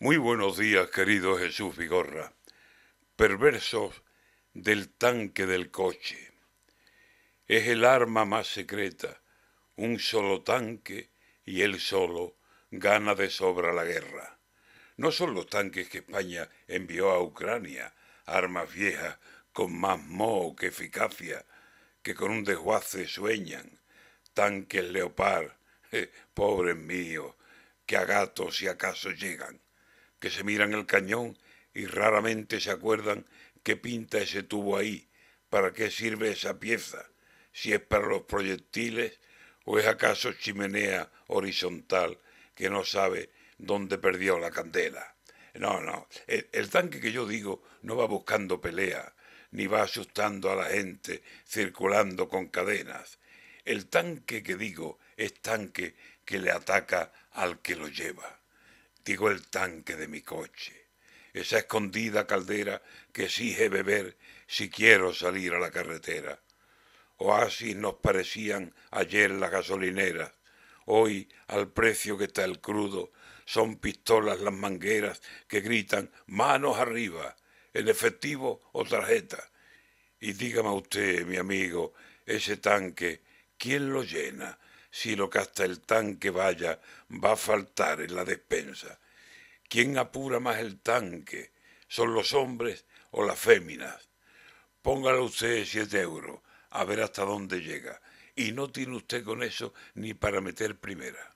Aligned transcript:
Muy 0.00 0.16
buenos 0.16 0.56
días, 0.56 0.90
querido 0.90 1.36
Jesús 1.36 1.76
Vigorra. 1.76 2.32
Perversos 3.16 4.04
del 4.54 4.90
tanque 4.90 5.44
del 5.44 5.72
coche. 5.72 6.34
Es 7.48 7.66
el 7.66 7.84
arma 7.84 8.24
más 8.24 8.46
secreta. 8.46 9.20
Un 9.74 9.98
solo 9.98 10.44
tanque 10.44 11.10
y 11.44 11.62
él 11.62 11.80
solo 11.80 12.36
gana 12.70 13.16
de 13.16 13.28
sobra 13.28 13.72
la 13.72 13.82
guerra. 13.82 14.38
No 14.96 15.10
son 15.10 15.34
los 15.34 15.48
tanques 15.48 15.88
que 15.88 15.98
España 15.98 16.48
envió 16.68 17.10
a 17.10 17.20
Ucrania, 17.20 17.92
armas 18.24 18.72
viejas 18.72 19.18
con 19.52 19.76
más 19.76 19.98
moho 19.98 20.54
que 20.54 20.68
eficacia, 20.68 21.44
que 22.02 22.14
con 22.14 22.30
un 22.30 22.44
desguace 22.44 23.08
sueñan. 23.08 23.80
Tanques 24.32 24.84
leopard, 24.84 25.50
pobres 26.34 26.76
míos, 26.76 27.34
que 27.84 27.96
a 27.96 28.04
gatos 28.04 28.58
si 28.58 28.68
acaso 28.68 29.10
llegan 29.10 29.60
que 30.18 30.30
se 30.30 30.44
miran 30.44 30.72
el 30.72 30.86
cañón 30.86 31.38
y 31.74 31.86
raramente 31.86 32.60
se 32.60 32.70
acuerdan 32.70 33.26
qué 33.62 33.76
pinta 33.76 34.18
ese 34.18 34.42
tubo 34.42 34.76
ahí, 34.76 35.08
para 35.48 35.72
qué 35.72 35.90
sirve 35.90 36.30
esa 36.30 36.58
pieza, 36.58 37.06
si 37.52 37.72
es 37.72 37.80
para 37.80 38.06
los 38.06 38.22
proyectiles 38.22 39.18
o 39.64 39.78
es 39.78 39.86
acaso 39.86 40.32
chimenea 40.32 41.10
horizontal 41.26 42.18
que 42.54 42.70
no 42.70 42.84
sabe 42.84 43.30
dónde 43.58 43.98
perdió 43.98 44.38
la 44.38 44.50
candela. 44.50 45.14
No, 45.54 45.80
no, 45.80 46.08
el, 46.26 46.70
tanque 46.70 47.00
que 47.00 47.12
yo 47.12 47.26
digo 47.26 47.62
no 47.82 47.96
va 47.96 48.06
buscando 48.06 48.60
pelea, 48.60 49.14
ni 49.50 49.66
va 49.66 49.82
asustando 49.82 50.50
a 50.50 50.56
la 50.56 50.66
gente 50.66 51.22
circulando 51.46 52.28
con 52.28 52.48
cadenas. 52.48 53.18
El 53.64 53.86
tanque 53.86 54.42
que 54.42 54.56
digo 54.56 54.98
es 55.16 55.34
tanque 55.40 55.96
que 56.24 56.38
le 56.38 56.50
ataca 56.50 57.12
al 57.32 57.60
que 57.60 57.74
lo 57.76 57.88
lleva 57.88 58.38
digo 59.08 59.30
el 59.30 59.46
tanque 59.46 59.96
de 59.96 60.06
mi 60.06 60.20
coche, 60.20 60.88
esa 61.32 61.56
escondida 61.60 62.26
caldera 62.26 62.82
que 63.10 63.24
exige 63.24 63.70
beber 63.70 64.18
si 64.46 64.68
quiero 64.68 65.14
salir 65.14 65.54
a 65.54 65.58
la 65.58 65.70
carretera. 65.70 66.38
Oasis 67.16 67.74
nos 67.74 67.94
parecían 67.94 68.74
ayer 68.90 69.30
las 69.30 69.50
gasolineras, 69.50 70.30
hoy 70.84 71.26
al 71.46 71.72
precio 71.72 72.18
que 72.18 72.24
está 72.24 72.44
el 72.44 72.60
crudo, 72.60 73.10
son 73.46 73.76
pistolas 73.76 74.40
las 74.40 74.52
mangueras 74.52 75.22
que 75.48 75.62
gritan 75.62 76.10
manos 76.26 76.76
arriba, 76.76 77.34
en 77.72 77.88
efectivo 77.88 78.60
o 78.72 78.84
tarjeta. 78.84 79.42
Y 80.20 80.34
dígame 80.34 80.68
usted, 80.68 81.24
mi 81.24 81.38
amigo, 81.38 81.94
ese 82.26 82.58
tanque, 82.58 83.22
¿quién 83.56 83.90
lo 83.90 84.02
llena? 84.02 84.58
Si 84.98 85.14
lo 85.14 85.30
que 85.30 85.38
hasta 85.38 85.64
el 85.64 85.78
tanque 85.82 86.30
vaya 86.30 86.80
va 87.24 87.34
a 87.34 87.36
faltar 87.36 88.00
en 88.00 88.16
la 88.16 88.24
despensa. 88.24 88.98
¿Quién 89.68 89.96
apura 89.96 90.40
más 90.40 90.58
el 90.58 90.80
tanque? 90.80 91.52
¿Son 91.86 92.12
los 92.12 92.32
hombres 92.32 92.84
o 93.12 93.24
las 93.24 93.38
féminas? 93.38 94.08
Póngale 94.82 95.20
usted 95.20 95.64
siete 95.64 96.00
euros, 96.00 96.40
a 96.70 96.82
ver 96.82 97.00
hasta 97.02 97.24
dónde 97.24 97.60
llega. 97.60 98.02
Y 98.34 98.50
no 98.50 98.72
tiene 98.72 98.96
usted 98.96 99.22
con 99.22 99.44
eso 99.44 99.72
ni 99.94 100.14
para 100.14 100.40
meter 100.40 100.80
primera. 100.80 101.32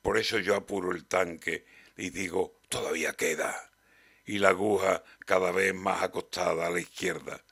Por 0.00 0.16
eso 0.16 0.38
yo 0.38 0.54
apuro 0.54 0.92
el 0.92 1.06
tanque 1.06 1.66
y 1.96 2.10
digo, 2.10 2.60
todavía 2.68 3.14
queda. 3.14 3.68
Y 4.24 4.38
la 4.38 4.50
aguja 4.50 5.02
cada 5.26 5.50
vez 5.50 5.74
más 5.74 6.04
acostada 6.04 6.68
a 6.68 6.70
la 6.70 6.78
izquierda. 6.78 7.42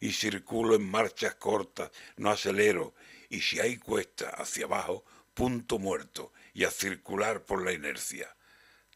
Y 0.00 0.12
circulo 0.12 0.76
en 0.76 0.88
marchas 0.88 1.34
cortas, 1.34 1.90
no 2.16 2.30
acelero, 2.30 2.94
y 3.28 3.40
si 3.40 3.60
hay 3.60 3.78
cuesta 3.78 4.30
hacia 4.30 4.66
abajo, 4.66 5.04
punto 5.34 5.78
muerto 5.78 6.32
y 6.54 6.64
a 6.64 6.70
circular 6.70 7.44
por 7.44 7.64
la 7.64 7.72
inercia. 7.72 8.34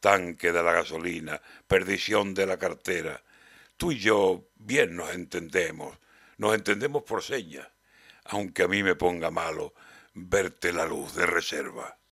Tanque 0.01 0.53
de 0.53 0.63
la 0.63 0.73
gasolina, 0.73 1.41
perdición 1.67 2.35
de 2.35 2.47
la 2.47 2.59
cartera. 2.59 3.23
Tú 3.77 3.93
y 3.93 3.99
yo 3.99 4.49
bien 4.57 4.97
nos 4.97 5.15
entendemos, 5.15 5.97
nos 6.39 6.55
entendemos 6.55 7.03
por 7.05 7.23
señas, 7.23 7.69
aunque 8.25 8.65
a 8.65 8.69
mí 8.69 8.83
me 8.83 8.97
ponga 8.97 9.31
malo 9.31 9.75
verte 10.15 10.73
la 10.73 10.87
luz 10.87 11.15
de 11.15 11.27
reserva. 11.27 11.99